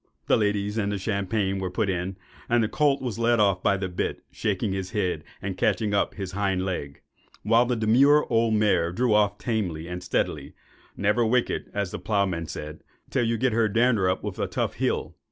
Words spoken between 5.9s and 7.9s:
up his hind leg; while the